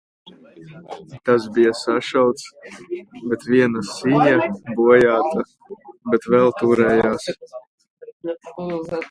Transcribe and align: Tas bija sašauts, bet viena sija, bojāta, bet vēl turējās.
Tas 1.27 1.43
bija 1.57 1.73
sašauts, 1.79 2.47
bet 3.33 3.45
viena 3.51 3.83
sija, 3.91 4.49
bojāta, 4.81 5.45
bet 6.15 6.27
vēl 6.37 6.51
turējās. 6.63 7.31